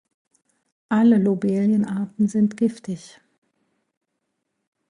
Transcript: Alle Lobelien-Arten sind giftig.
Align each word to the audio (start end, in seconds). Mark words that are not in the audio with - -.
Alle 0.89 1.19
Lobelien-Arten 1.19 2.27
sind 2.27 2.57
giftig. 2.57 3.19